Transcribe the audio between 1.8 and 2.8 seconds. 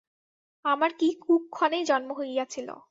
জন্ম হইয়াছিল!